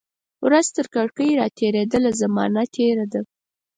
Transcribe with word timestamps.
ورځ 0.45 0.65
ترکړکۍ 0.77 1.29
را 1.39 1.47
تیریدله، 1.57 2.09
زمانه 2.21 2.63
تیره 2.75 3.05
ده 3.13 3.21